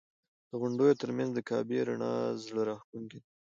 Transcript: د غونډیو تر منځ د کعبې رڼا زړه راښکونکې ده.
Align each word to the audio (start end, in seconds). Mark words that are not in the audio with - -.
د 0.49 0.51
غونډیو 0.61 0.99
تر 1.01 1.09
منځ 1.17 1.29
د 1.33 1.39
کعبې 1.49 1.79
رڼا 1.87 2.13
زړه 2.45 2.61
راښکونکې 2.69 3.17
ده. 3.21 3.29